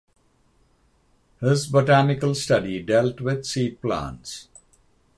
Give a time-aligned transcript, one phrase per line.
[1.41, 4.47] His botanical study dealt with seed plants.